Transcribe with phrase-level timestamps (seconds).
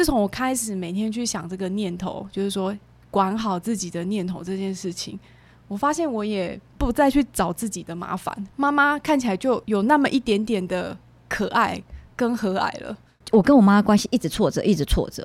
[0.00, 2.74] 自从我开始每天去想这个念头，就是说
[3.10, 5.20] 管好自己的念头这件事情，
[5.68, 8.34] 我发现我也不再去找自己的麻烦。
[8.56, 10.96] 妈妈看起来就有那么一点点的
[11.28, 11.78] 可爱
[12.16, 12.96] 跟和蔼了。
[13.30, 15.22] 我跟我妈的关系一直挫折，一直挫折。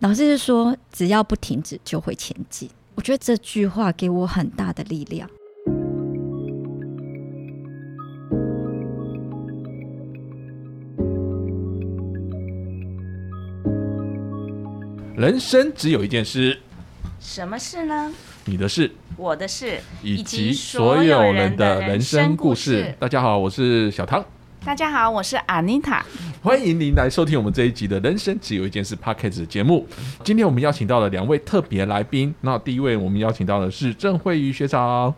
[0.00, 2.68] 老师是说，只要不停止，就会前进。
[2.96, 5.26] 我觉得这句话给我很大的力量。
[15.20, 16.58] 人生只有一件事，
[17.20, 18.10] 什么事呢？
[18.46, 22.96] 你的事，我的事，以及所有人的人生故事。
[22.98, 24.24] 大家好，我是小汤。
[24.64, 26.02] 大家好，我是阿妮塔。
[26.40, 29.86] 欢迎您来收听我们这一集的《人生只有一件事》Podcast 节目。
[30.24, 32.34] 今天我们邀请到了两位特别来宾。
[32.40, 35.14] 那第一位，我们邀请到的是郑慧瑜学长。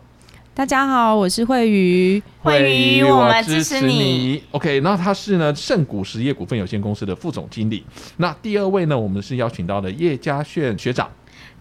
[0.55, 2.21] 大家好，我是慧瑜。
[2.43, 4.43] 慧瑜，我们支持你。
[4.51, 7.83] OK，那他是呢圣谷实业股份有限公司的副总经理。
[8.17, 11.09] 那第二位呢，我们是邀请到的叶嘉炫学长。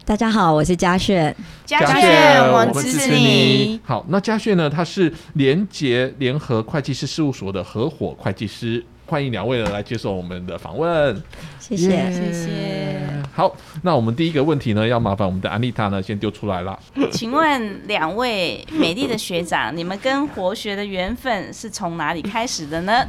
[0.04, 1.34] 大家好，我是嘉炫。
[1.64, 3.80] 嘉炫，我们支持你。
[3.82, 8.84] 好，那嘉炫呢，他是联结联合会计师事务所的合伙会计师。
[9.12, 11.14] 欢迎两位呢来接受我们的访问，
[11.60, 12.98] 谢谢谢谢。
[13.30, 16.80] 好，那我们第一个问题呢，要麻烦我们的安丽塔呢先丢出来了。
[17.10, 23.06] 请问两位美丽的学长，你们跟活学的缘分是从哪里开始的呢？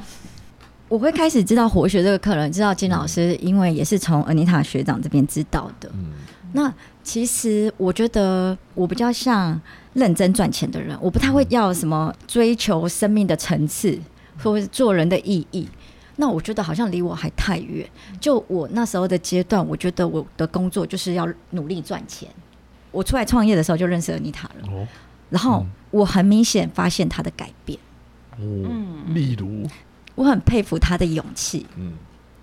[0.89, 5.89] 我会开始知道活学这个课人，知道金老师，因为也是从安妮塔学长这边知道的。
[5.93, 6.07] 嗯，
[6.51, 9.57] 那其实我觉得我比较像
[9.93, 13.97] 认真赚钱的人，我不太会要什么追求生命的层次
[14.43, 15.65] 或者做人的意义。
[16.15, 17.89] 那我觉得好像离我还太远。
[18.19, 22.29] 就我那时候的阶段，我觉得我的工作就是要努力赚钱。
[22.91, 24.87] 我出来创业的时候就认识了妮塔了，哦，
[25.31, 27.79] 然后我很明显发现他的改变。
[28.37, 28.69] 哦，
[29.13, 29.67] 例如，
[30.13, 31.65] 我很佩服他的勇气。
[31.75, 31.93] 嗯，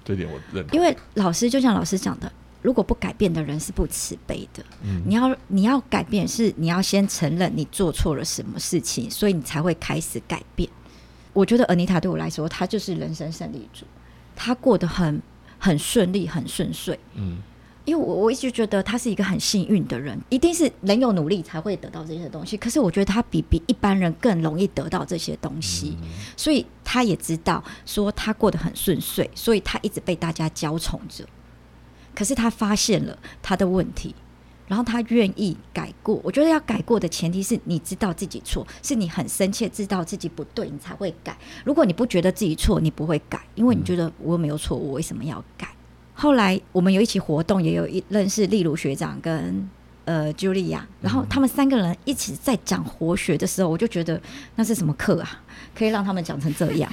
[0.05, 0.67] 这点我认。
[0.73, 2.31] 因为老师就像老师讲的，
[2.63, 4.65] 如果不改变的人是不慈悲的。
[4.83, 10.69] 嗯，你要你要改变，是你要先承认你做错了什么事情，所以你才会开始改变。
[11.33, 13.85] 我觉得尔妮塔对我来说，她就是人生胜利组，
[14.35, 15.23] 她过得很
[15.59, 16.99] 很顺利，很顺遂。
[17.15, 17.39] 嗯，
[17.85, 22.57] 因为我我一直觉得她是一个很幸运的人，一定是人有努力才会得到这些东西。
[22.57, 25.97] 可是我觉得她比比一般人更容易得到这些东西，
[26.37, 31.25] 所以她也知道说她过得很顺遂，所以她一直被大家娇宠着。
[32.15, 34.15] 可是她发现了她的问题。
[34.71, 41.37] 然后他愿意改过，我觉得要改过的前提是你知道自己错，是你很深切知道自己不对，你才会改。
[41.65, 45.67] 如果你不觉得自己错，你不会改，因为你觉得我没有错，我为什么要改？
[46.15, 49.69] 后来我们有一起活动，也有一认识例如学长跟
[50.05, 54.23] 呃 Julia，然后他们三个人一起在讲活学的时候，我就觉得
[54.55, 55.43] 那是什么课啊？
[55.81, 56.93] 可以让他们讲成这样？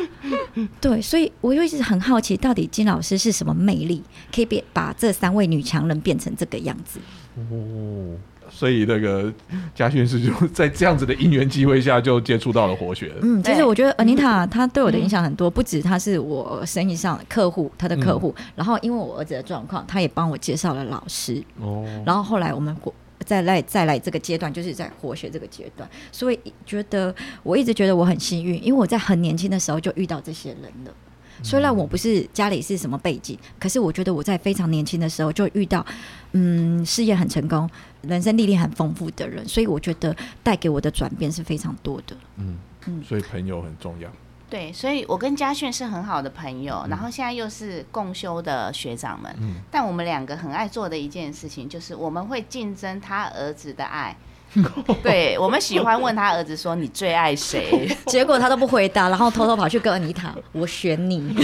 [0.82, 7.00] 对，所以我又一直很好奇，到底金老师是什么魅力，可以变把这三位女强人变成这个样子？
[7.36, 8.14] 哦，
[8.50, 9.32] 所以那个
[9.74, 13.10] 嘉训是就在这样子的因缘机会下就接触到了活学。
[13.22, 21.42] 嗯，其实我觉得 Anita 她对我的影响很多，不止她是我生意上的客户，她的客户，然后因为我儿子的状况，她也帮我介绍了老师。
[21.60, 22.92] 哦，然后后来我们过。
[23.24, 30.94] 再来再来这个阶段，就是在活学这个阶段，所以觉得我一直觉得我很幸运，因为我在很年轻的时候就遇到这些人了。
[31.42, 35.86] 虽然我不是家里是什么背景，可是我觉得我在非常年轻的时候就遇到，
[36.32, 37.68] 嗯，事业很成功、
[38.02, 42.16] 人生历练很丰富的人，所以我觉得带给我的转变是非常多的。
[42.38, 44.10] 嗯嗯，所以朋友很重要。
[44.50, 49.34] 对，所以我跟嘉炫是很好的朋友，然后现在又是共修的学长们。
[49.40, 54.16] 嗯，但我们两个很爱做的一件事情，就是我们会竞争他儿子的爱。
[55.02, 61.34] 对，我们喜欢问他儿子说：“你最爱谁？” 结果他都不回答，然后偷偷跑去跟安妮塔：“我选你。”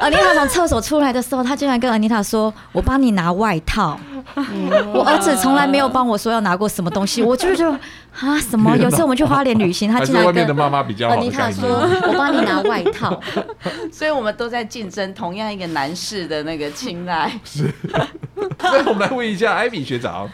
[0.00, 3.98] 安妮塔从厕所出来的时候，他竟然跟安妮塔说：“我帮你拿外套。”
[4.92, 8.76] 我儿子从来没有帮我说要拿过什么东西，我就是就啊什么？
[8.76, 10.44] 有次我们去花莲旅行，他竟然跟
[11.08, 13.18] 安妮塔说：“我帮你拿外套。
[13.90, 17.32] ”所以我们都在竞争同样一个男士的那个青睐。
[17.44, 17.72] 是，
[18.60, 20.28] 那我们来问一下艾米学长。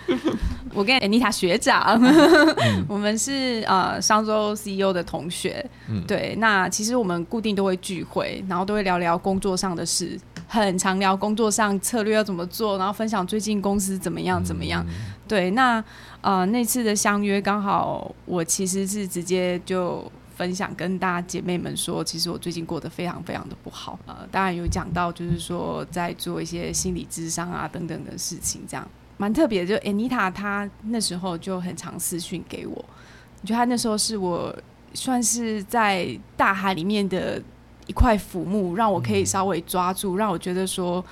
[0.74, 1.98] 我跟安妮塔学长，
[2.88, 5.64] 我们是呃商周 CEO 的同学。
[6.06, 10.18] 对，那其实我们固定都会聚会，然后都会聊聊工作上的事，
[10.48, 14.84] 很常聊工作上策略要怎么做，然后分享最近公司怎么样怎么样。
[15.28, 15.82] 对，那
[16.20, 23.96] 呃那次的相约刚好，我其实是直接就分享跟大家姐妹们说，其实我最近过得非常非常的不好。
[24.06, 28.86] 呃，当然有讲到就是说在做一些心理智商啊等等的事情，这样。
[29.16, 34.54] 蛮特别的，就 Anita 她那时候就很常私讯给我，我觉得她那时候是我
[34.92, 37.40] 算是在大海里面的
[37.86, 41.04] 一块浮木，让我可以稍微抓住，让我觉得说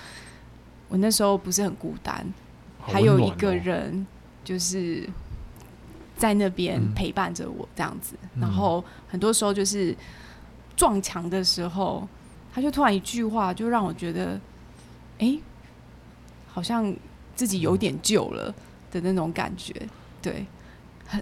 [0.88, 2.26] 我那时候不是很孤单，
[2.81, 4.06] 还有一个人
[4.43, 5.08] 就是
[6.16, 8.14] 在那边陪伴着我这样子。
[8.40, 9.96] 然后很多时候就是
[10.76, 12.08] 撞墙的时候，
[12.52, 14.40] 他就突然一句话，就让我觉得，
[15.19, 15.38] 哎，
[16.46, 16.94] 好像
[17.34, 18.55] 自己有点旧了
[18.90, 19.75] 的那种感觉。
[20.20, 20.46] 对，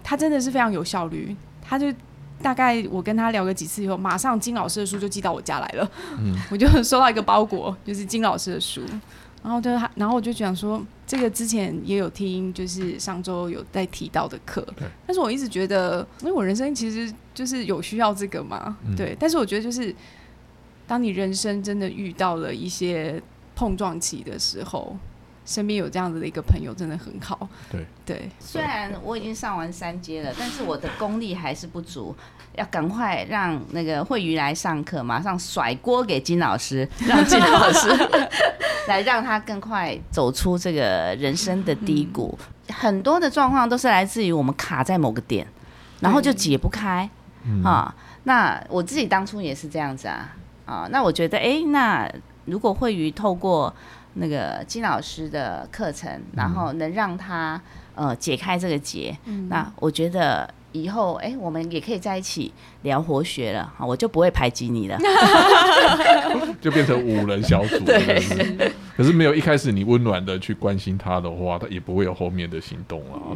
[0.02, 1.92] 他真的是非常有效率，他就。
[2.42, 5.90] 大概我跟他聊个几次以后，马上金老师的书就寄到我家来了。
[6.18, 8.80] 嗯， 我就收到一个包裹，就是金老师的书。
[9.42, 14.66] 然后就然后我就讲说，这个之前也有听，就是上周有在提到的课。
[14.74, 14.88] 对。
[15.06, 18.74] 但是我一直觉得，因为我人生其实就是有需要这个嘛。
[18.96, 19.14] 对。
[19.20, 19.94] 但是我觉得，就是
[20.86, 23.22] 当你人生真的遇到了一些
[23.54, 24.96] 碰撞期的时候。
[25.50, 27.48] 身边有这样子的一个朋友，真的很好。
[27.68, 32.14] 对对，虽然我已经上完三阶了，但是我的功力还是不足，
[32.54, 37.88] 要赶快让那个慧瑜来上课，马上甩锅给金老师，让金老师
[38.86, 42.38] 来让他更快走出这个人生的低谷。
[42.68, 45.44] 很多的状况都是来自于我们卡在某个点，
[45.98, 47.10] 然后就解不开
[47.64, 47.92] 啊。
[48.22, 50.86] 那我自己当初也是这样子啊啊。
[50.92, 52.08] 那我觉得，哎，那
[52.44, 53.74] 如果慧瑜透过
[54.14, 57.60] 那个金老师的课程，然后能让他
[57.94, 59.16] 呃解开这个结，
[59.48, 62.52] 那我觉得以后哎，我们也可以在一起
[62.82, 64.98] 聊活学了，我就不会排挤你了，
[66.60, 67.78] 就变成五人小组。
[67.84, 73.30] 对，可是没有一开始你温暖的去关心他的话，他也不会有后面的行动啊。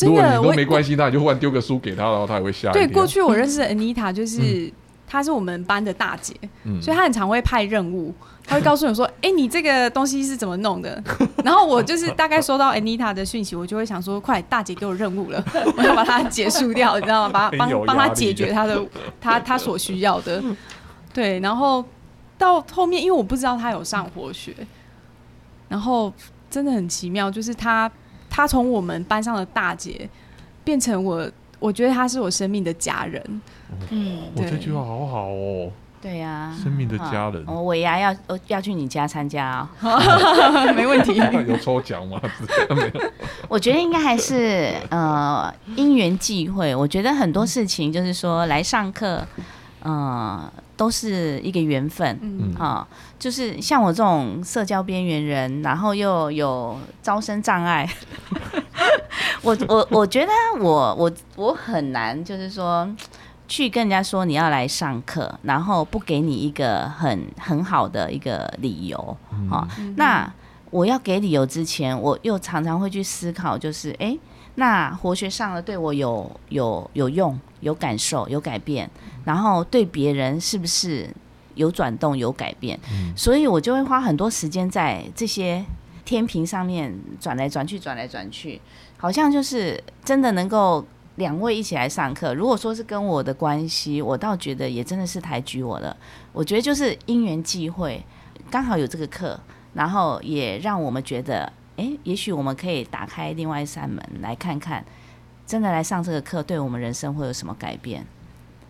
[0.00, 2.72] 如果你都没关心他，你就忽然丢个书给他，然后他也会吓。
[2.72, 4.72] 对，过去我认识的 Anita 就是。
[5.06, 6.34] 她是我们班的大姐，
[6.80, 8.12] 所以她很常会派任务，
[8.46, 11.02] 她会告诉你说：“哎，你这个东西是怎么弄的？”
[11.44, 15.44] 然后我就是大概收到 Anita 的讯息，我就会想说：“快，大姐给我任务了，
[15.76, 17.50] 我要把它结束掉，你知道吗？
[17.50, 18.82] 把帮帮她解决她的
[19.20, 20.42] 她她所需要的。”
[21.14, 21.84] 对，然后
[22.36, 24.52] 到后面，因为我不知道她有上活学，
[25.68, 26.12] 然后
[26.50, 27.90] 真的很奇妙，就是她
[28.28, 30.08] 她从我们班上的大姐
[30.64, 31.30] 变成我，
[31.60, 33.22] 我觉得她是我生命的家人。
[33.90, 35.70] 嗯，我这句话好好哦。
[36.00, 37.42] 对呀，生命的家人。
[37.46, 38.14] 我尾牙要
[38.48, 39.96] 要去你家参加哦，
[40.76, 41.14] 没问题。
[41.48, 42.20] 有抽奖吗？
[42.68, 43.10] 没有。
[43.48, 46.74] 我觉得应该还是呃因缘际会。
[46.74, 49.26] 我觉得很多事情就是说来上课，
[49.82, 52.18] 呃，都是一个缘分。
[52.20, 52.86] 嗯，哈，
[53.18, 57.88] 就是像我这种社交边缘人，然后又有招生障碍，
[59.40, 60.30] 我我我觉得
[60.60, 62.86] 我我我很难，就是说。
[63.54, 69.16] 去跟人家说你要来上课，然后不给你一个很很好的一个理由，
[69.48, 69.64] 好，
[69.94, 70.28] 那
[70.72, 74.18] 我要给理由之前，我又常常会去思考，就是哎，
[74.56, 78.90] 那活学上了对我有有有用、有感受、有改变，
[79.24, 81.08] 然后对别人是不是
[81.54, 82.76] 有转动、有改变？
[83.14, 85.64] 所以我就会花很多时间在这些
[86.04, 88.60] 天平上面转来转去、转来转去，
[88.96, 90.84] 好像就是真的能够。
[91.16, 95.96] 两位一起来上课，如果说是跟我的关系，我倒觉得也真的是抬举我了。
[96.32, 98.04] 我觉得就是因缘际会，
[98.50, 99.38] 刚好有这个课，
[99.74, 104.84] 然后也让我们觉得，哎，也许我们可以打开另外一扇门，来看看，
[105.46, 108.04] 真的来上这个课，对我们人生会有什么改变。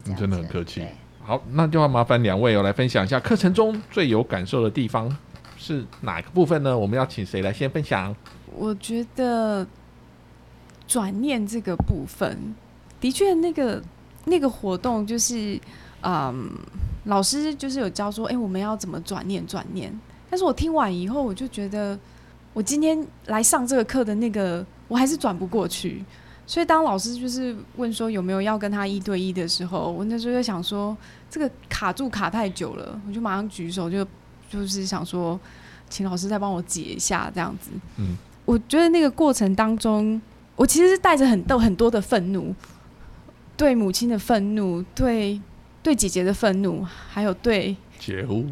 [0.04, 0.86] 你真的很客气。
[1.22, 5.16] 好，那就要麻烦两位哦，来分享一下课程中最有感受的地方
[5.56, 6.76] 是哪个部分呢？
[6.76, 8.14] 我们要请谁来先分享？
[8.54, 9.66] 我觉得。
[10.86, 12.54] 转念这个部分，
[13.00, 13.82] 的确，那个
[14.26, 15.58] 那个活动就是，
[16.02, 16.50] 嗯，
[17.04, 19.92] 老师就是有教说，哎，我们要怎么转念转念。
[20.30, 21.98] 但是我听完以后，我就觉得，
[22.52, 26.04] 我今天来上这个课的那个，我还是转不过去。
[26.46, 30.96] 所以当老师就是问说有没有要跟他一对一的时候，我那时候就想说，
[31.30, 34.06] 这个卡住卡太久了，我就马上举手，就
[34.50, 35.40] 就是想说，
[35.88, 37.70] 请老师再帮我解一下这样子。
[37.96, 40.20] 嗯，我觉得那个过程当中。
[40.56, 42.54] 我其实是带着很多很多的愤怒，
[43.56, 45.40] 对母亲的愤怒，对
[45.82, 48.46] 对姐姐的愤怒，还有对姐夫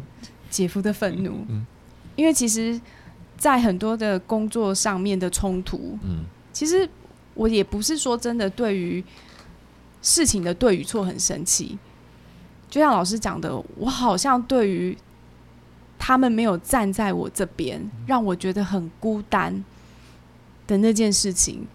[0.49, 1.45] 姐夫的愤怒。
[1.47, 1.65] 嗯，
[2.15, 2.79] 因为其实，
[3.37, 6.87] 在很多的工作上面的冲突，嗯，其实
[7.33, 9.03] 我也不是说真的对于
[10.01, 11.77] 事情的对与错很生气。
[12.69, 14.97] 就像老师讲的，我好像对于
[15.97, 19.63] 他们没有站在我这边，让我觉得很孤单
[20.67, 21.65] 的那件事情。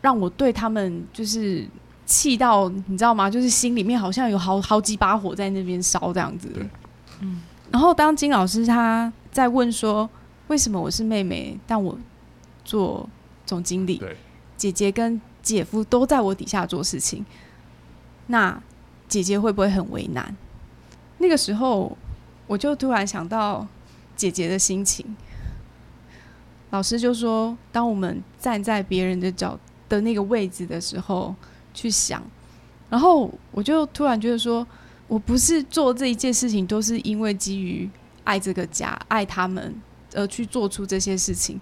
[0.00, 1.66] 让我对他们就是
[2.06, 3.28] 气到，你知道吗？
[3.28, 6.48] 就是心里面好像有好好几把火在那边烧这样子。
[7.20, 7.42] 嗯。
[7.70, 10.08] 然后当金老师他在问说，
[10.48, 11.98] 为什么我是妹妹，但我
[12.64, 13.08] 做
[13.46, 14.02] 总经理，
[14.56, 17.24] 姐姐跟姐夫都在我底下做事情，
[18.26, 18.60] 那
[19.06, 20.36] 姐姐会不会很为难？
[21.18, 21.96] 那个时候，
[22.46, 23.66] 我就突然想到
[24.16, 25.16] 姐姐的心情。
[26.70, 29.58] 老师就说：“当我们站在别人的角
[29.90, 31.34] 的那个位置的时候，
[31.74, 32.22] 去想。”
[32.88, 34.66] 然后我就突然觉得说
[35.06, 37.86] ：“我不是做这一件事情，都是因为基于
[38.24, 39.74] 爱这个家、爱他们
[40.14, 41.60] 而去做出这些事情。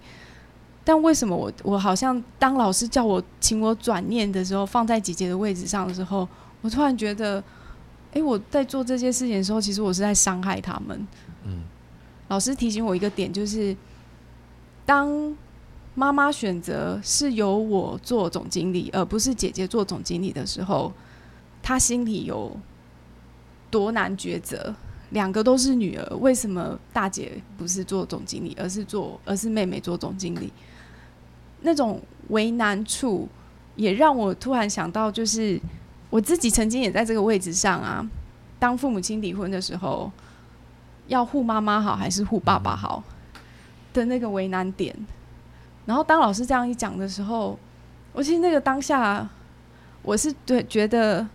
[0.85, 6.29] 但为什么我我好像当老师叫我请我转念的时候，放在姐姐的位置上的时候，
[6.61, 7.43] 我突然觉得，
[8.13, 11.07] 哎，我在做这些事情的时候，其实我是在伤害他们。”
[11.45, 11.65] 嗯，
[12.29, 13.77] 老师提醒我一个点就是。
[14.89, 15.37] 当
[15.99, 20.93] 妈妈选择是由我做总经理，而不是姐姐做总经理的时候，
[21.61, 22.57] 她心里有
[23.69, 24.73] 多难抉择？
[25.11, 30.53] 两个都是女儿，为什么大姐不是做总经理，而是做，而是妹妹做总经理？
[31.63, 33.29] 那种为难处，
[33.75, 35.61] 也让我突然想到，就是
[36.11, 38.09] 我自己曾经也在这个位置上啊。
[38.61, 40.13] 当父母亲离婚的时候，
[41.09, 43.03] 要护妈妈好还是护爸爸好？
[43.93, 44.95] 的那个为难点，
[45.89, 47.59] 然后当老师这样一讲的时候，
[48.13, 49.27] 我其实那个当下，
[50.03, 51.27] 我是对觉得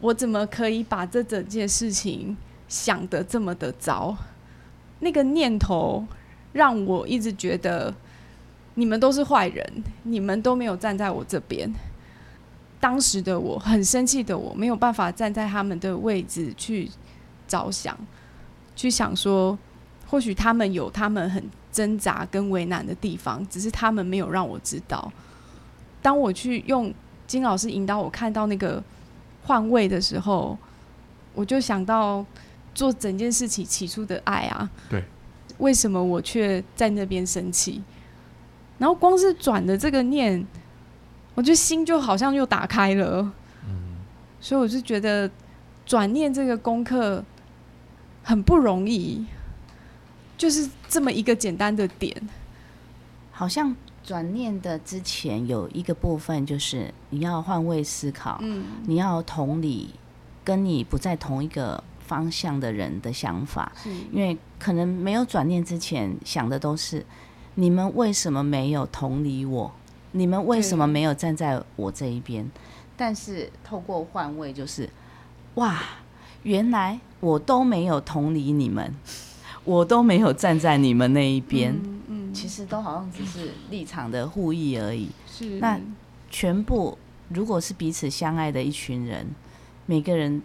[0.00, 2.36] 我怎么可以把这整件事情
[2.66, 4.16] 想得这么的糟？
[4.98, 6.04] 那个念头
[6.52, 7.94] 让我一直觉得
[8.74, 11.72] 你们都是坏人，你们都没有站在我这边。
[12.80, 16.90] 当时的我很生气的，我没有办法站在他们的位置去
[17.46, 17.96] 着想，
[18.74, 19.56] 去想说，
[20.08, 21.48] 或许他们有他们很。
[21.72, 25.12] 挣扎跟为难的地方，只是他们没有让我知道。
[26.02, 26.92] 当我去用
[27.26, 28.82] 金老师引导我看到那个
[29.44, 30.56] 换位的时候，
[31.34, 32.24] 我就想到
[32.74, 34.68] 做整件事情起初的爱啊。
[34.88, 35.04] 对，
[35.58, 37.82] 为什么我却在那边生气？
[38.78, 40.46] 然后光是转的这个念，
[41.34, 43.30] 我觉得心就好像又打开了。
[43.68, 43.96] 嗯，
[44.40, 45.30] 所以我就觉得
[45.84, 47.22] 转念这个功课
[48.22, 49.26] 很不容易。
[50.40, 52.16] 就是这么一个简单的点，
[53.30, 59.90] 好像转念的之前有一个部分，就是你要换位思考，嗯，你要同理
[60.42, 63.70] 跟你不在同一个方向的人的想法，
[64.10, 67.04] 因为可能没有转念之前想的都是
[67.56, 69.70] 你们为什么没有同理我，
[70.12, 72.50] 你们为什么没有站在我这一边？
[72.96, 74.88] 但是透过换位，就是
[75.56, 75.82] 哇，
[76.44, 78.94] 原来我都没有同理你们。
[79.70, 85.08] 我都没有站在你们那一边，嗯，其实都好像只是立场的互益而已。
[85.28, 85.78] 是，那
[86.28, 86.98] 全部
[87.28, 89.28] 如果是彼此相爱的一群人，
[89.86, 90.42] 每个人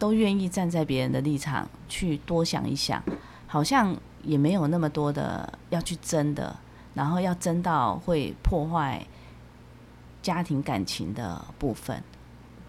[0.00, 3.00] 都愿意站在别人的立场去多想一想，
[3.46, 6.58] 好像也没有那么多的要去争的，
[6.94, 9.06] 然后要争到会破坏
[10.22, 12.02] 家庭感情的部分。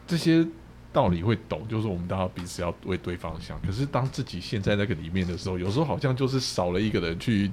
[0.05, 0.47] 这些。
[0.93, 3.59] 道理会懂，就是我们大家彼此要为对方想。
[3.61, 7.51] 可是当自己陷在那个里面的时候，有时候好像就是少了一个人去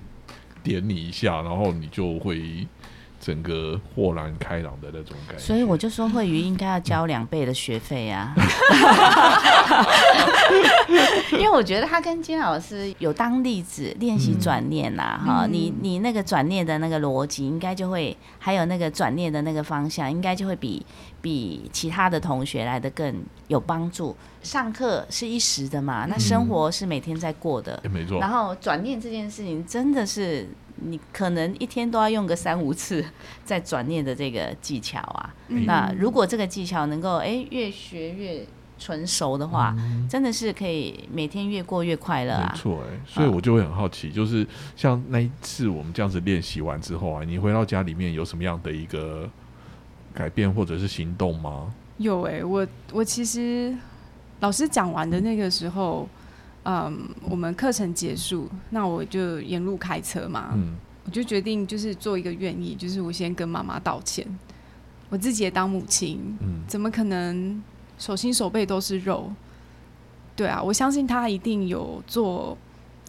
[0.63, 2.67] 点你一下，然后你就会。
[3.21, 8.35] 整个豁然开朗的那种感觉，所以我就说慧瑜应该要交两倍的学费啊，
[11.33, 20.85] 因为我觉得他跟金老师有当例子练习转念呐，哈，你你那个转念的那个逻辑，应该就会还有那个转念的那个方向，应该就会比
[21.21, 24.17] 比其他的同学来的更有帮助。
[24.43, 28.21] 上课是一时的嘛，那生活是每天在过的，没错。
[28.21, 30.49] 然后转念这件事情真的是。
[30.81, 33.05] 你可能一天都要用个三五次
[33.45, 35.35] 在转念的这个技巧啊。
[35.49, 38.47] 那如果这个技巧能够哎越学越
[38.79, 39.75] 纯熟的话，
[40.09, 42.51] 真的是可以每天越过越快乐啊。
[42.53, 49.29] 没错哎，所以我就会很好奇，就是像那一次我们这样子练习完之后啊，你回到家里面有什么样的一个
[50.15, 51.75] 改变或者是行动吗？
[51.97, 53.75] 有哎，我我其实
[54.41, 56.09] 老师讲完的那个时候。
[56.13, 56.19] 嗯，
[57.31, 60.51] 我们课程结束，那我就沿路开车嘛。
[60.55, 64.27] 嗯，我就决定就是做一个愿意，就是我先跟妈妈道歉。
[65.09, 67.63] 我自己也当母亲，嗯，怎么可能
[67.97, 69.33] 手心手背都是肉？
[70.37, 72.55] 对啊，我相信他一定有做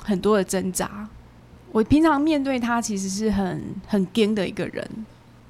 [0.03, 1.05] 很多的挣扎。
[1.73, 4.89] 我平常面对他其实是很很坚的一个人，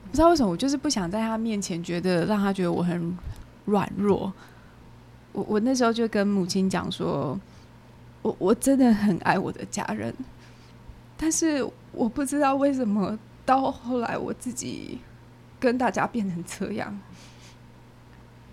[0.09, 3.15] 不知道为什么，我就是不想在他面前觉得让他觉得我很
[3.65, 4.33] 软弱。
[5.31, 7.39] 我我那时候就跟母亲讲说。
[8.21, 10.13] 我我真的很爱我的家人，
[11.15, 14.99] 但是我不知道为什么到后来我自己
[15.57, 16.99] 跟大家变成这样。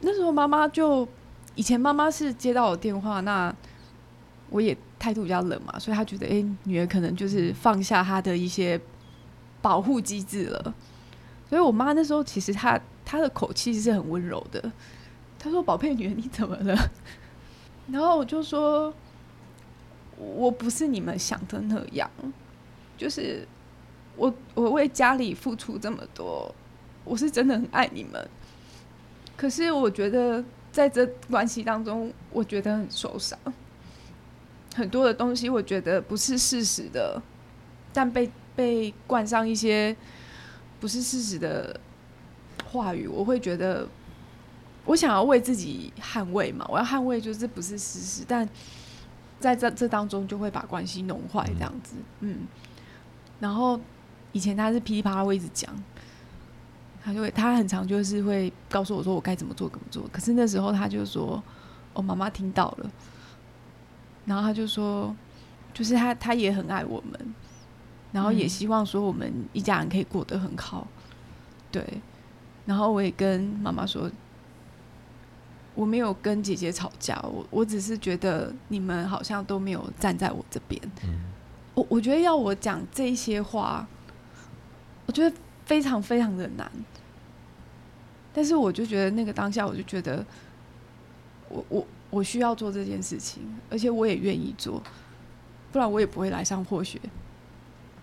[0.00, 1.06] 那时候妈妈就
[1.56, 3.52] 以前妈妈是接到我电话，那
[4.50, 8.80] 我也态度比较冷嘛，所以她觉得哎，女儿可能就是放下她的一些
[9.61, 10.75] 保护机制了。
[11.49, 14.70] 所以我妈那时候其实她她的口气是很温柔的，
[15.40, 16.90] 她说：“宝贝女儿，你怎么了？”
[17.90, 18.94] 然后我就说。
[20.18, 22.11] 我不是你们想的那样，
[22.96, 23.46] 就是
[24.16, 26.54] 我我为家里付出这么多，
[27.04, 28.28] 我是真的很爱你们。
[29.37, 30.42] 可是我觉得
[30.73, 33.38] 在这关系当中，我觉得很受伤，
[34.75, 37.20] 很多的东西我觉得不是事实的，
[37.92, 39.94] 但被被冠上一些
[40.80, 41.78] 不是事实的
[42.64, 43.87] 话语，我会觉得
[44.87, 48.49] 我想要为自己捍卫嘛，我要捍卫就是不是事实，但。
[49.46, 52.40] 在这这当中，就会把关系弄坏这样子，嗯。
[53.38, 53.78] 然后
[54.32, 55.72] 以前他是噼里啪啦会一直讲，
[57.04, 60.02] 他就会他很常就是会告诉我说我该怎么做怎么做。
[60.12, 61.40] 可是那时候他就说，
[61.92, 62.90] 哦，妈妈听到了。
[64.24, 65.14] 然后他就说，
[65.72, 67.34] 就是他他也很爱我们，
[68.10, 70.88] 然后也希望说我们一家人可以过得很好，
[71.70, 71.84] 对。
[72.64, 74.10] 然后我也跟妈妈说。
[75.76, 80.80] 我没有跟姐姐吵架，我我只是觉得你们好像都没有站在我这边。
[81.75, 83.87] 我我觉得要我讲这些话，
[85.04, 86.68] 我觉得非常非常的难。
[88.33, 90.25] 但是我就觉得那个当下，我就觉得
[91.50, 94.83] 我我我需要做这件事情，而且我也愿意做，
[95.71, 96.99] 不然我也不会来上破学。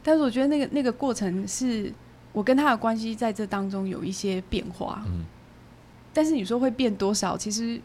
[0.04, 1.92] 但是我觉得那个那个过程是
[2.32, 5.04] 我跟他的关系在这当中有一些变化。
[6.14, 7.36] 但是你说会变多少？
[7.36, 7.82] 其实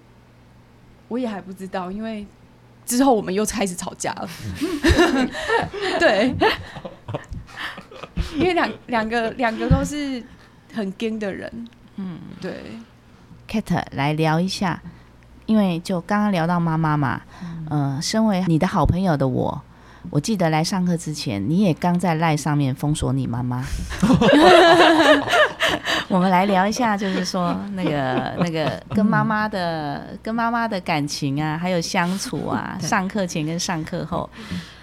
[1.08, 2.26] 我也还不知道，因为
[2.84, 4.28] 之后我们又开始吵架了。
[5.98, 6.34] 对，
[8.36, 10.22] 因为两两个两个都是
[10.74, 11.68] 很硬的人。
[11.96, 12.54] 嗯，对。
[13.48, 14.82] Kate 来聊一下，
[15.46, 17.22] 因为就刚刚聊到妈妈嘛，
[17.70, 19.62] 嗯，身为你的好朋友的我。
[20.10, 23.64] 我记得来上课之前，你也刚在赖上面封锁你妈妈。
[26.08, 34.28] 我们来聊一下，就是说那个 那个跟妈妈的跟妈妈的感情啊，还有相处啊，上课前跟上课后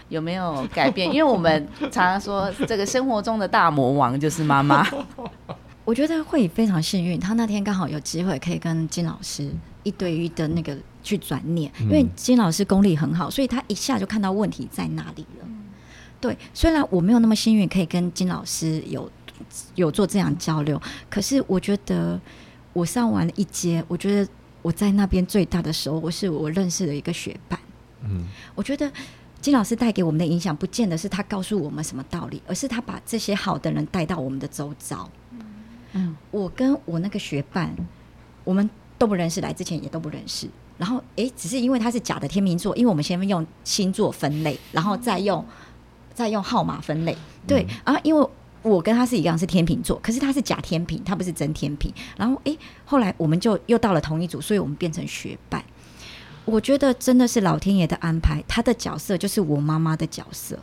[0.09, 1.11] 有没有改变？
[1.11, 4.85] 因为我们常常说，这个生活中的大魔王就是妈妈。
[5.83, 9.49] 我觉得会非常幸运，他那天刚好有机会可以跟金老师
[9.83, 10.77] 一对一的那个。
[11.05, 15.47] 去转念，因为金老师功力很好，所以他一下就看到问题在哪里了。
[16.19, 19.09] 对，虽然我没有那么幸运可以跟金老师有
[19.75, 22.19] 有做这样交流，可是我觉得
[22.73, 24.29] 我上完了一阶，我觉得
[24.63, 27.59] 我在那边最大的收获是我认识了一个学伴。
[28.01, 28.91] 嗯，我觉得
[29.39, 35.07] 金老师带给我们的影响，不见得是他告诉我们什么道理，而是他把这些好的人带到我们的周遭。
[35.93, 37.75] 嗯，我跟我那个学伴，
[38.43, 40.49] 我们都不认识，来之前也都不认识。
[40.77, 45.43] 然后，哎，只是因为他是假的天秤座，因为我们先用星座分类，然后再用
[46.13, 47.15] 再用号码分类。
[47.47, 48.29] 对，然后因为
[48.61, 51.93] 我跟他是一样是天秤座，可是他是假天平，他不是真天平。
[52.17, 55.63] 然后，哎，后来我们就又到了同一组，所以我们变成学伴。
[56.43, 60.59] 我觉得真的是老天爷的安排，他的角色就是我妈妈的角色，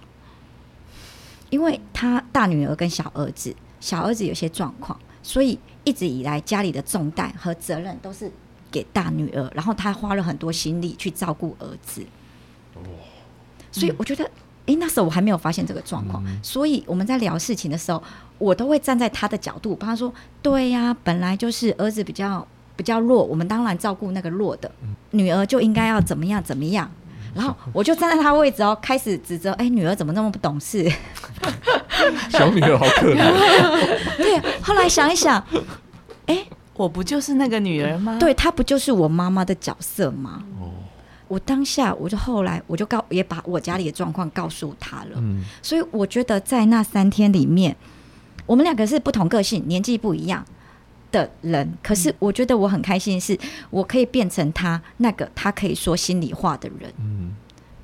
[1.48, 8.30] 因为他大女儿跟小儿子，小儿子有些状况，所以一直以来家里的重担和责任都是。
[8.72, 12.04] 给大女儿，然后她花了很多心力去照顾儿子。
[13.70, 14.24] 所以我觉得，
[14.66, 18.02] 哎，那时候我还没有发现这个状况，所以我们在聊事情的时候，
[18.38, 24.70] 我都会站在他的角度，帮他说：“对呀，本来就是儿子比较比较弱，我们当然照顾那个弱的
[25.12, 26.90] 女儿，就应该要怎么样怎么样。
[27.34, 30.90] ”然后我就站在他位置哦，开始指责：“哎，女儿怎么那么不懂事？
[32.30, 33.16] 小女儿好可怜。
[34.18, 35.42] ”对，后来想一想，
[36.26, 36.46] 哎。
[36.82, 38.18] 我不就是那个女儿吗？
[38.18, 40.42] 对，她不就是我妈妈的角色吗？
[40.60, 40.72] 哦，
[41.28, 45.10] 我当下我就后来我就告也把我家里的状况告诉她了。
[45.14, 47.76] 嗯，所以我觉得在那三天里面，
[48.46, 50.44] 我们两个是不同个性、年纪不一样
[51.12, 53.38] 的人，可是我觉得我很开心，是
[53.70, 56.92] 我可以变成他那个他可以说心里话的人。
[56.98, 57.30] 嗯，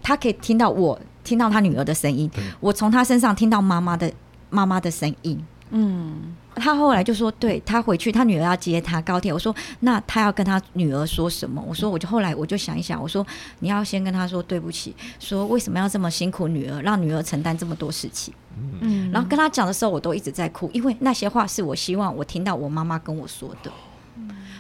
[0.03, 4.13] 他可以听到我听到他女儿的声音，我从他身上听到妈妈的
[4.51, 5.41] 妈妈的声音。
[5.71, 6.35] 嗯。
[6.59, 13.27] 他后来就说：“对他回去，他女儿要接他高铁。”我说：“那他要跟他女儿说什么？”我说：“我就后来我就想一想，我说
[13.61, 18.35] 你要先跟他说对不起，说为什么要这么辛苦女儿，让女儿承担这么多事情。”
[18.81, 23.71] 嗯，然后跟他讲的时候，我都一直在哭，因为那些话是我希望我听到我妈妈跟我说的。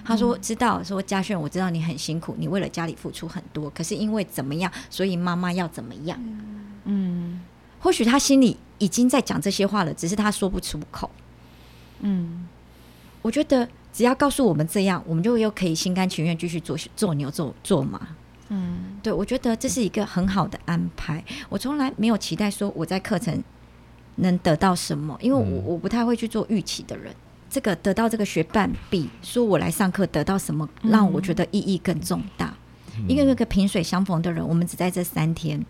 [0.04, 6.18] 他说：“知道，说嘉轩，我知道你很辛苦，你为了家里付出很多，可是因为怎么样，所以妈妈要怎么样？
[6.84, 7.40] 嗯，
[7.78, 11.11] 或许他心里已经在讲这些话了，只是他说不出口。”
[12.00, 12.46] 嗯，
[13.22, 18.08] 我觉得只要告诉我们这样，我们就又可以心甘情愿继续做做牛做做马。
[18.48, 21.22] 嗯，对，我觉得这是一个很好的安排。
[21.48, 23.42] 我从来没有期待说我在课程
[24.16, 27.14] 能得到什么，因为我我不太会去做预期的人。
[27.50, 32.54] 这个得到这个学伴比说我来上课得到什么，让我觉得意义更重大。
[33.06, 35.64] 因为那个萍水相逢的人，我们只在这三天，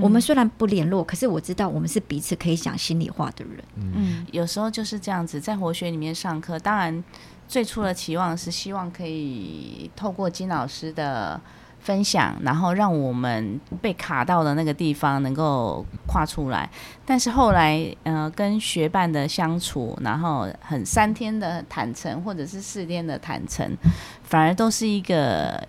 [0.00, 3.64] 我们虽然不联络，可是我知道我们是彼此可以讲心里话的人。
[3.76, 7.02] 嗯，有时候就是这样子，在活学里面上课，当然
[7.48, 11.40] 最初的期望是希望可以透过金老师的
[11.80, 16.70] 分享，然后让我们被卡到的那个地方能够跨出来。
[17.04, 23.76] 但是后来，呃，跟学伴的相处，然后很三天的坦诚，或者是四天的坦诚，
[24.22, 25.66] 反而都是一个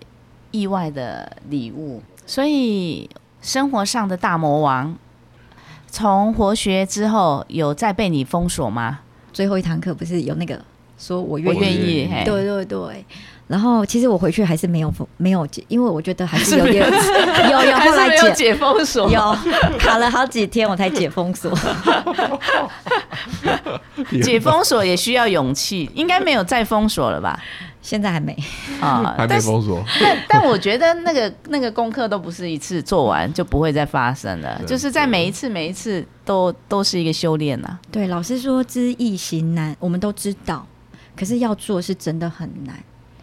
[0.50, 2.02] 意外的礼物。
[2.24, 3.10] 所以，
[3.42, 4.96] 生活上的大魔王，
[5.88, 9.00] 从活学之后有再被你封锁吗？
[9.32, 10.60] 最后一堂课不是有那个
[10.96, 13.04] 说我我愿愿意，对对对。
[13.48, 16.90] 然后其实我回去还是没有封没有解，因为我觉得还是有 点
[17.50, 19.36] 有有后来解解封锁，有
[19.78, 21.52] 卡了好几天我才解封锁。
[24.22, 27.38] 解封锁也需要勇气，应该没有再封锁了吧？
[27.82, 28.32] 现在还没，
[28.80, 37.76] 啊， 还没封锁，但但我觉得那个那个功课都不是一次做完就不会再发生了，就是在每一次每一次都都是一个修炼呐。
[37.90, 40.64] 对，老师说知易行难，我们都知道，
[41.16, 42.78] 可是要做是真的很难。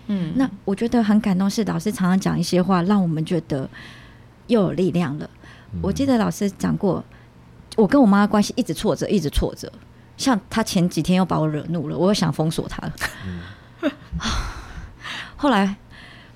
[0.07, 3.69] 嗯，那我觉得很感动，是老师常常讲一些话，让我们觉得
[4.47, 5.29] 又有力量了。
[5.81, 7.01] 我记得老师讲过，
[7.77, 9.71] 我跟我妈的关系一直挫折，一直挫折。
[10.17, 12.93] 像他前几天又把我惹怒了，我又想封锁他了。
[15.41, 15.73] 后来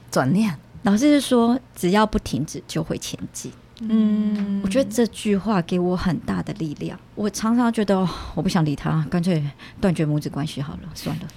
[0.09, 3.51] 转念，老师是说，只要不停止，就会前进。
[3.81, 6.97] 嗯，我觉得这句话给我很大的力量。
[7.13, 9.43] 我常常觉得，哦我不想理他，干脆
[9.81, 11.27] 断绝母子关系好了，算了。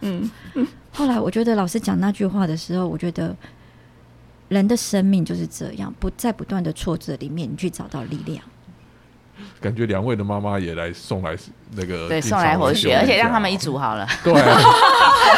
[0.00, 0.28] 嗯，
[0.90, 3.36] 后来我觉得老师讲那句话的时候，我觉得
[4.48, 8.42] 人的生命就是这样，不在不断的挫折里面，你去找到力量。
[9.60, 11.36] 感觉两位的妈妈也来送来
[11.74, 14.06] 那个对，送来活血，而且让他们一组好了。
[14.22, 14.58] 对啊，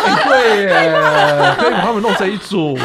[0.04, 2.78] 哎对耶，可以把他们弄成一组，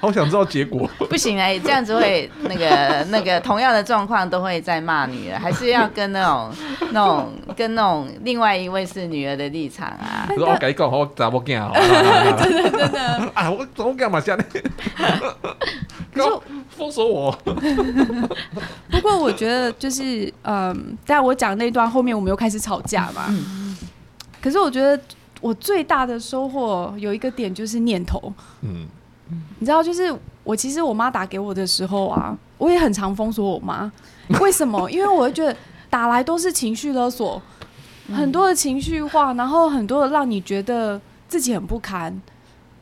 [0.00, 0.88] 好想知道结果。
[1.08, 6.50] 不行哎，这样子会那个 那个同样的状况都会在骂女儿，还是要跟那种
[6.92, 10.26] 那种跟那种另外一位是女儿的立场啊。
[10.30, 11.74] 我说我跟你讲，我查某囝好，
[12.42, 14.44] 真的真的啊，我查某囝嘛下呢，
[16.14, 17.38] 告封锁我。
[18.90, 23.26] 不过我觉得就是，嗯，但我讲那段后面我们又开始吵架嘛。
[24.42, 24.98] 可是我觉得
[25.40, 28.32] 我最大的收获有一个点就是念头，
[28.62, 28.86] 嗯，
[29.58, 30.14] 你知道，就是
[30.44, 33.90] 我其实我妈打给我的时候啊，我也很常封锁我妈。
[34.40, 34.90] 为什么？
[34.90, 35.54] 因为我会觉得
[35.88, 37.40] 打来都是情绪勒索，
[38.14, 42.20] 很多的情绪化，然后很多的让你觉得自己很不堪。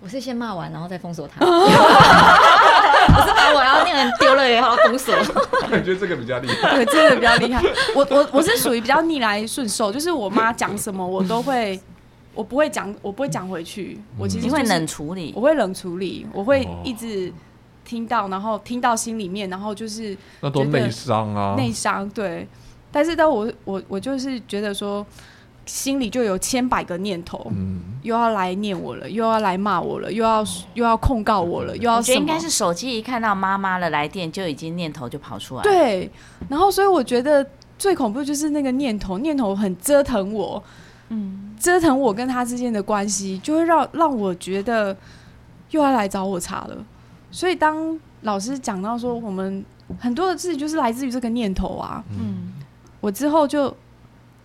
[0.01, 1.45] 我是先骂完，然后再封锁他。
[1.45, 5.13] 我是把我要那个人丢了以后封锁。
[5.69, 6.77] 感觉这个比较厉害。
[6.77, 7.61] 对，这个比较厉害。
[7.97, 11.81] 我我我是属于比较逆来顺受，就是我妈讲什么我都会，
[12.39, 13.99] 我不会讲，我不会讲回去。
[14.17, 15.33] 我其实、就是、你会冷处理？
[15.35, 17.33] 我，会冷处理，我会哦一直
[17.85, 22.09] 听到，然后听到心里面，然后就是那都内伤啊，内伤。
[22.11, 22.47] 对，
[22.93, 25.05] 但是当我我我就是觉得说，
[25.67, 36.09] 心里就有千百个念头，嗯，又要来念我了，又要来骂我了，又要又要控告我了，又要觉得应该是手机一看到妈妈的来电，就已经念头就跑出来。，对，
[36.49, 37.45] 然后所以我觉得
[37.77, 40.63] 最恐怖就是那个念头，念头很折腾我，
[41.09, 44.97] 嗯，折腾我跟他之间的关系，就会让让我觉得
[45.71, 46.85] 又要来找我茬了。
[47.31, 49.65] 所以当老师讲到说我们
[49.99, 52.55] 很多的事情就是来自于这个念头啊，嗯，
[53.01, 53.77] 我之后就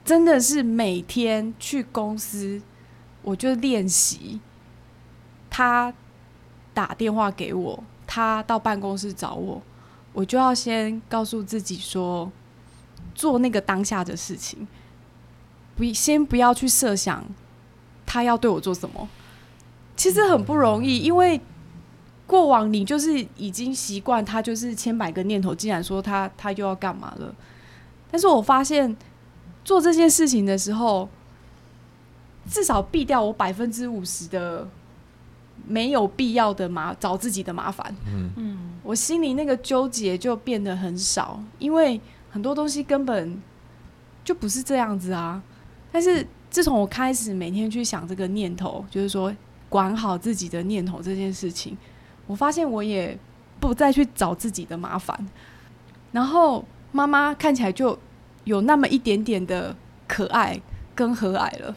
[0.03, 2.61] 真的是每天去公司，
[3.21, 4.39] 我就练习
[5.49, 5.93] 他
[6.73, 9.61] 打电话给我，他到办公室找我，
[10.11, 12.31] 我就要先告诉自己说，
[13.15, 14.67] 做那个当下的事情，
[15.75, 17.23] 不先不要去设想
[18.05, 19.07] 他要对我做什么，
[19.95, 21.39] 其实很不容易，因为。
[22.25, 27.35] 过往你就是已经习惯他就是千百个念头，既然说他他又要干嘛了，
[28.09, 28.95] 但是我发现
[29.65, 31.07] 做这件事情的时候，
[32.49, 34.67] 至少避掉我百分之五十的
[35.67, 37.93] 没有必要的麻找自己的麻烦。
[38.07, 41.99] 嗯嗯，我心里那个纠结就变得很少，因为
[42.31, 43.39] 很多东西根本
[44.23, 45.43] 就不是这样子啊。
[45.93, 49.33] 但是自从我开始每天去想这个念头，就是说
[49.69, 51.77] 管好自己的念头这件事情，
[52.27, 53.17] 我发现我也
[53.59, 55.15] 不再去找自己的麻烦，
[56.11, 57.97] 然后妈妈看起来就
[58.43, 59.75] 有那么一点点的
[60.07, 60.59] 可爱
[60.95, 61.75] 跟和蔼了。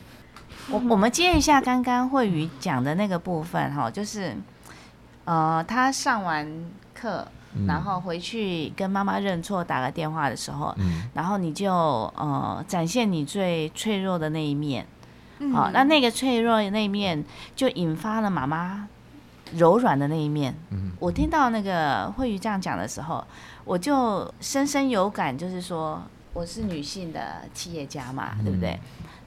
[0.71, 4.35] 我我们接一下刚刚慧宇讲的那个部分哈，就是
[5.25, 6.51] 呃，他上完
[6.93, 7.67] 课，嗯。
[7.67, 11.09] 然后回去跟妈妈认错，打个电话的时候，嗯。
[11.15, 14.87] 然后你就呃展现你最脆弱的那一面，
[15.39, 15.53] 嗯。
[15.53, 18.89] 好、那那个脆弱的那一面就引发了妈妈
[19.55, 20.55] 柔软的那一面。
[20.71, 20.93] 嗯。
[21.01, 23.25] 我听到那个慧瑜这样讲的时候，
[23.65, 28.79] 我就深深有感，就是说我是女性的企业家嘛，对不对？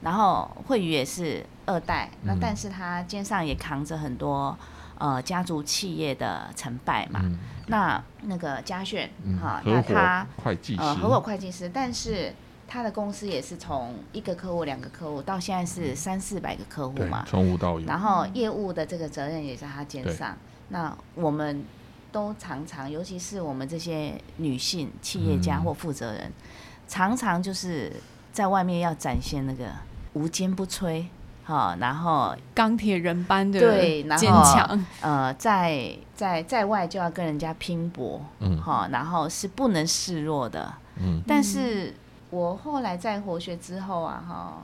[0.02, 4.56] 然后慧宇也是二代，那但是他肩上也扛着很多
[4.96, 7.20] 呃家族企业的成败嘛。
[7.70, 9.08] 那那个嘉炫
[9.40, 12.34] 哈，那他会计师，呃，合伙会计师，但是
[12.68, 17.86] 他的公司也是从一个客户、两个客户到现在是三四百个客户嘛，从无到有。
[17.86, 20.36] 然后业务的这个责任也在他肩上。
[20.68, 21.64] 那我们
[22.12, 26.30] 都常常，尤其是我们这些女性企业家或负责人，
[26.86, 27.92] 常常就是
[28.32, 29.66] 在外面要展现那个。
[30.12, 31.04] 无坚不摧，
[31.50, 41.92] 哈，然后钢铁人般的对，坚强，呃，在在在外就要跟人家拼搏，嗯，哈，然后是不能示弱的，嗯，但是
[42.30, 44.62] 我后来在活学之后啊，哈，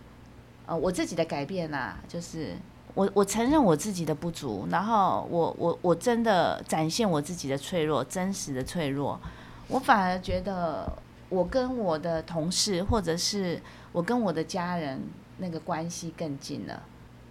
[0.66, 2.55] 呃，我自己的改变啊，就是
[2.94, 9.18] 我我承认我自己的不足，然后我我我真的展现我自己的脆弱，真实的脆弱，
[9.66, 10.92] 我反而觉得
[11.29, 15.03] 我跟我的同事，或者是我跟我的家人。
[15.38, 16.83] 那个关系更近了。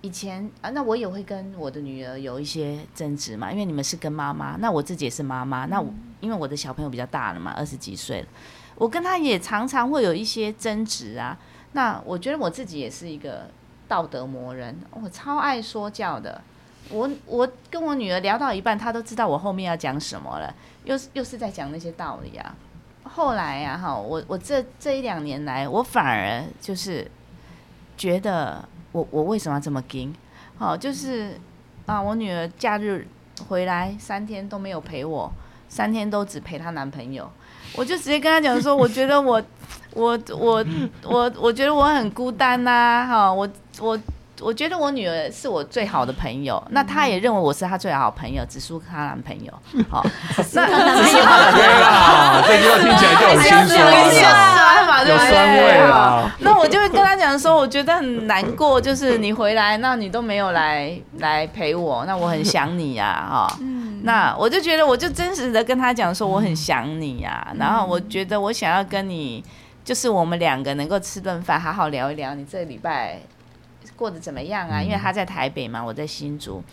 [0.01, 8.27] 以前啊，那我也会跟我的女儿有一些争执嘛，因为你们是跟妈妈，那我自己也是妈妈，那我因为我的小朋友比较大了嘛，二十几岁了，
[8.75, 11.35] 我跟他也常常会有一些争执啊。
[11.71, 13.49] 那我觉得我自己也是一个
[13.87, 16.39] 道德魔人，我超爱说教的。
[16.91, 22.55] 我我跟我女儿聊到一半，她都知道我后面要讲什么了，又又是在讲那些道理啊。
[23.01, 27.09] 后来呀，哈，我我这这一两年来，我反而就是。
[27.97, 30.13] 觉得我我为什么要这么惊？
[30.57, 31.39] 好，就是
[31.85, 33.07] 啊，我女儿假日
[33.47, 35.31] 回来三天都没有陪我，
[35.69, 37.29] 三天都只陪她男朋友，
[37.75, 39.41] 我就直接跟她讲说，我觉得我
[39.93, 40.65] 我我
[41.03, 43.47] 我我觉得我很孤单呐，哈，我
[43.79, 43.99] 我。
[44.41, 49.53] 我觉得我女儿是我最好的朋友，那她也认为我是她最好的朋友，只输她男朋友。
[49.89, 50.05] 好，
[50.53, 50.65] 那
[50.97, 51.67] 只输她男朋友，
[52.47, 56.35] 这句话听起来就很心酸，有酸味啊。
[56.39, 63.57] 那我就会跟她讲说，我觉得很难过，就是你回来，那你都没有来来陪我，那我很想你呀， 哈。
[64.03, 67.47] 那我就觉得，我就真实的跟她讲说，我很想你呀。
[67.57, 69.43] 然后我觉得我想要跟你，
[69.83, 73.19] 就是我们两个能够吃顿饭，好好聊一聊你这个礼拜。
[73.95, 74.81] 过得怎么样啊？
[74.81, 76.63] 因为他在台北嘛，我在新竹，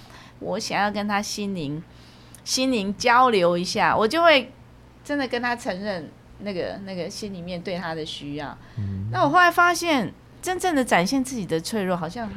[0.40, 1.82] 我想要跟他心灵
[2.44, 4.52] 心灵交流一下，我就会
[5.04, 8.56] 真的跟他承认那个那个心里面对他的需要。
[9.10, 12.28] 那我后来发现，真正的展现自己的脆弱，好像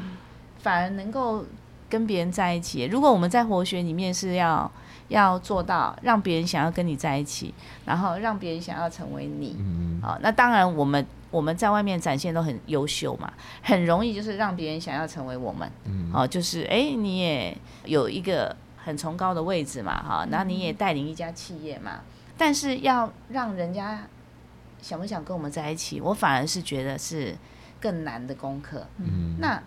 [0.59, 1.43] 反而能够
[1.89, 2.85] 跟别人在一起。
[2.85, 4.71] 如果我们在活学里面是要
[5.07, 7.53] 要做到让别人想要跟你在一起，
[7.85, 9.57] 然后让别人想要成为你，
[10.01, 11.05] 好，那当然我们。
[11.35, 16.09] 我们在外面展现都很优秀嘛，很容易就是让别人想要成为我们，嗯。
[16.13, 21.99] 哦，就是哎，你也有一个很崇高的位置嘛，哈，然后你也带领一家企业嘛，
[22.37, 24.07] 但是要让人家
[24.81, 27.35] 想不想跟我们在一起，我反而是觉得是
[27.81, 28.87] 更难的功课。
[28.99, 29.61] 嗯，那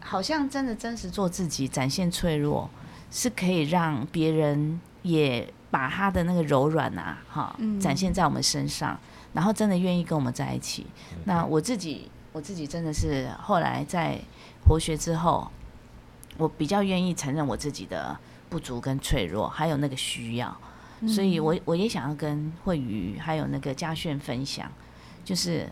[0.00, 2.68] 好像真的真实做自己，展现脆弱，
[3.10, 9.00] 是可以让别人也把他的那个柔软啊，哈，展现在我们身上。
[9.36, 10.86] 然后真的愿意跟我们在一起，
[11.26, 14.18] 那我自己我自己真的是后来在
[14.66, 15.46] 活学之后，
[16.38, 18.18] 我比较愿意承认我自己的
[18.48, 20.56] 不足跟脆弱，还有那个需要，
[21.06, 24.72] 所以我我也想要跟慧宇还有那个嘉炫分享，
[25.22, 25.70] 就是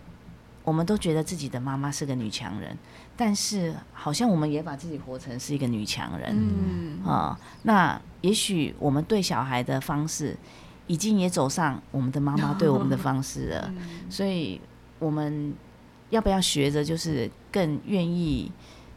[0.62, 2.76] 我们都觉得自己的妈妈是个女强人，
[3.16, 7.02] 但是好像我们也把自己活成是一个女强人，嗯。
[7.02, 10.36] 啊，那也许我们对小孩的方式。
[10.86, 13.72] 已经也走上我们的妈妈 对我们的方式了，
[14.10, 14.60] 所以
[14.98, 15.54] 我们
[16.10, 18.50] 要不要学着，就是更愿意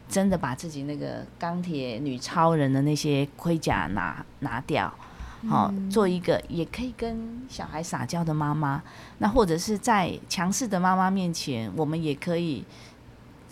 [0.08, 4.92] 真的把自己那个钢铁女超人的那些盔甲拿拿掉，
[5.48, 8.82] 好做一个也可以跟小孩撒娇的妈妈，
[9.18, 12.64] 那或者是在强势的妈妈面前，我们也可以。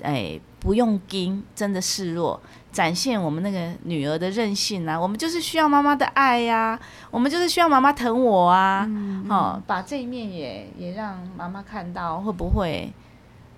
[0.02, 2.38] 哎，不用惊，真的示弱，
[2.76, 5.00] 展现我们那个女儿的韧性啊！
[5.00, 6.78] 我们就是需要妈妈的爱呀，
[7.10, 8.86] 我们就是需要妈妈疼我啊！
[9.30, 12.92] 哦，把这一面也也让妈妈看到，会不会？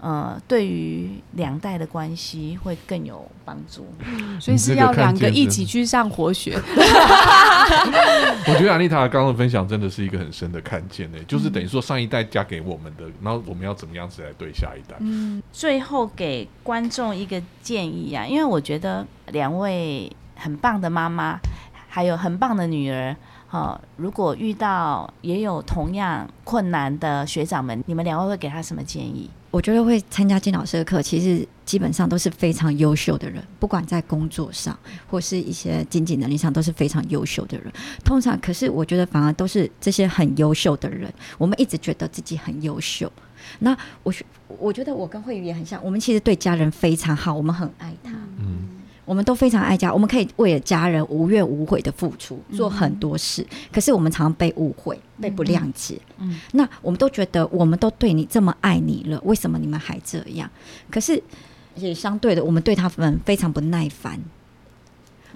[0.00, 3.84] 呃，对于两代的关系会更有帮助，
[4.40, 6.56] 所以是要两个一起去上活学。
[8.46, 14.96] 我觉得阿丽塔刚刚的分享真的是一个很深的看见呢，就是等于说上一代嫁给我们的，然后我们要怎么样子来对下一代？
[15.00, 21.38] 嗯，最后给观众一个建议啊，因为我觉得两位很棒的妈妈，
[21.88, 23.16] 还有很棒的女儿，
[23.48, 29.28] 哈，如果遇到也有同样困难的学长们，你们两位会给他什么建议？
[29.50, 37.72] 我觉得会参加金老师的课，其实基本上都是非常优秀的人，不管在工作上或是一些经济能力上，都是非常优秀的人。
[38.04, 43.10] 通常，可是我觉得反而都是这些很优秀的人，我们一直觉得自己很优秀。
[43.60, 44.12] 那我
[44.58, 48.12] 我觉得我跟慧宇也很像，我们其实对家人非常好，我们很爱他。
[48.38, 48.77] 嗯。
[49.08, 53.44] 我们都非常爱家，我们可以为了家人无怨无悔的付出，做很多事。
[53.72, 55.98] 可是我们常常被误会、被不谅解。
[56.18, 60.50] 嗯，那我们都觉得，我们都对你这么爱你了，为什么你们还这样？
[60.90, 61.22] 可是
[61.76, 64.20] 也相对的，我们对他们非常不耐烦。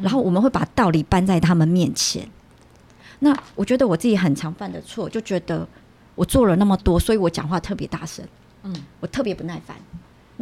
[0.02, 2.28] 然后我们会把道理搬在他们面前。
[3.20, 5.66] 那我觉得我自己很常犯的错，就觉得
[6.14, 8.22] 我做了那么多，所以我讲话特别大声。
[8.64, 9.74] 嗯，我特别不耐烦。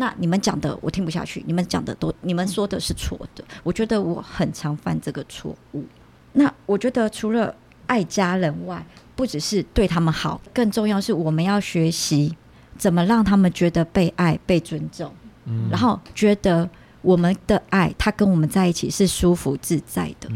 [0.00, 5.84] 那你们讲的我听不下去，你们讲的都你们说的是错的，我觉得我很常犯这个错误。
[6.32, 7.54] 那我觉得除了
[7.86, 8.82] 爱家人外，
[9.14, 12.34] 不只是对他们好，更重要是我们要学习
[12.78, 15.12] 怎么让他们觉得被爱、被尊重，
[15.44, 16.66] 嗯，然后觉得
[17.02, 20.30] 我们的爱他跟我们在一起是舒服自在的。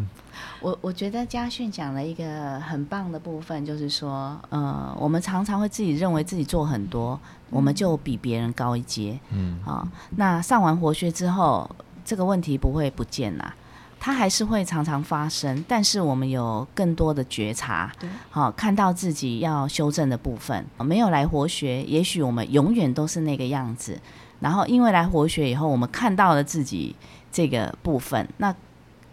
[0.65, 11.71] 我我觉得嘉训讲了一个很棒的部分，就是说，呃，我们常常会自己认为自己做很多，我们就比别人高一阶，嗯，啊，那上完活学之后，
[12.03, 13.55] 这个问题不会不见啦，
[14.01, 17.93] 它还是会常常发生，但是我们有更多的觉察，
[18.31, 24.01] 好，看到自己要修正的部分，没有来活学，也许我们永远都是那个样子，
[24.41, 26.97] 然后因为来活学以后，我们看到了自己
[27.31, 28.55] 这个部分，那。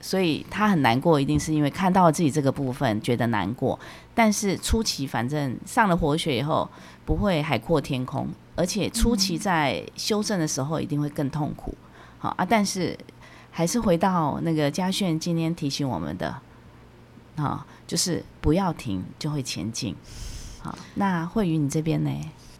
[0.02, 3.80] 所以他很难过，一定是因为看到了自己这个部分觉得难过。
[4.14, 6.68] 但是初期反正上了活学以后，
[7.06, 11.74] 不会海阔天空，而且初期在修正的时候一定会更痛苦。
[12.18, 12.98] 好啊，但是
[13.52, 16.36] 还是回到那个嘉炫今天提醒我们的，
[17.36, 19.96] 啊，就是不要停就会前进。
[20.62, 22.12] 好，那慧宇你这边呢？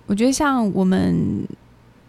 [0.06, 1.48] 我觉得像我们。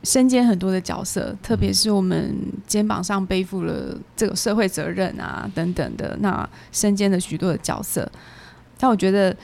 [0.03, 2.37] 身兼很多的角色，特别是我们
[2.67, 8.11] 肩膀上背负了这个社会责任啊等等的，那身兼了许多的角色。
[8.77, 9.37] 但我觉得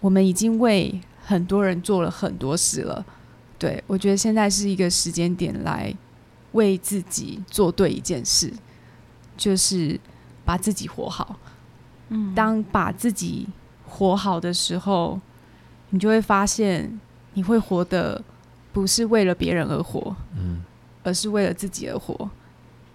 [0.00, 3.04] 我们已经为很多人做了很多事了。
[3.58, 5.94] 对我觉得现在是一个时间点来
[6.52, 8.50] 为自己做对一件事，
[9.36, 10.00] 就是
[10.46, 11.38] 把自己活好。
[12.08, 13.46] 嗯，当把自己
[13.86, 15.20] 活好的时候，
[15.90, 16.98] 你就会发现
[17.34, 18.24] 你会活得。
[18.76, 20.62] 不是为了别人而活，嗯，
[21.02, 22.28] 而是为了自己而活，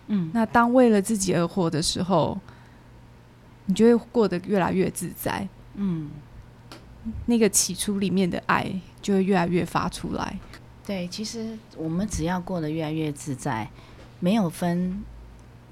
[0.06, 0.30] 嗯。
[0.32, 2.40] 那当为了自己而活的时候，
[3.66, 6.12] 你就会过得越来越自在，嗯。
[7.26, 10.38] 那个起初里面的爱就会越来越发出来。
[10.86, 13.68] 对，其实我们只要过得越来越自在，
[14.20, 15.04] 没有分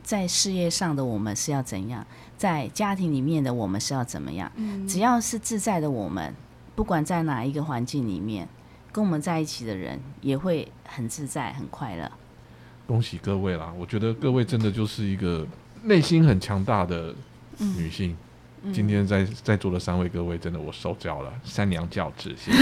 [0.01, 2.03] 在事业上的我们是要怎样，
[2.35, 4.87] 在家庭里面的我们是要怎么样，嗯。
[4.87, 6.33] 只要是自在的我们，
[6.75, 8.49] 不管在哪一个环境里面。
[8.91, 12.11] 跟我们在一起的人也会很自在、很快乐。
[12.87, 13.71] 恭喜各位啦！
[13.77, 15.45] 我觉得各位真的就是一个
[15.83, 17.13] 内心很强大的
[17.77, 18.17] 女性。
[18.73, 22.35] 今天在在座的三位各位，真的我受教了，三娘教子。
[22.35, 22.57] 谢谢。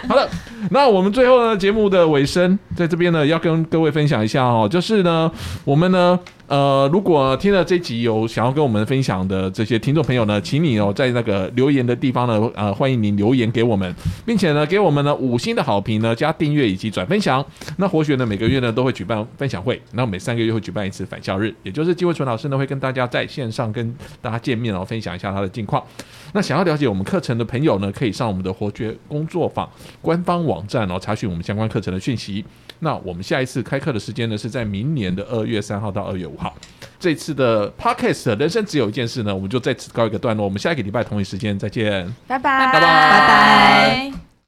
[0.08, 0.28] 好了，
[0.70, 5.30] 那我们最后呢，节目的尾声，在这边呢，要跟各位分享一下哦，就是呢，
[5.64, 6.18] 我们呢。
[6.50, 13.94] 呃，如果听了这集有想要跟我们分享的这些听众朋友呢，请你哦在那个留言的地方呢，呃，欢迎您留言给我们，
[14.26, 17.44] 并且呢给我们呢五星的好评呢，加订阅以及转分享。
[17.76, 25.80] 那活学呢每个月呢都会举办分享会，然后每三个月会举办一次返校日，也就是金惠纯老师呢会跟大家在线上跟大家见面，然后分享一下他的近况。
[26.32, 32.44] 那想要了解我们课程的朋友呢，可以上我们的活学工作坊官方网站，然后查询我们相关课程的讯息。
[32.80, 36.54] 那我们下一次开课的时间呢，是在明年的二月三号到二月五号。
[36.98, 40.44] 这次的 podcast 人生只有一件事呢，我们就在此告一个段落。
[40.44, 44.29] 我们下一个礼拜同一时间再见，拜拜，拜拜，拜拜。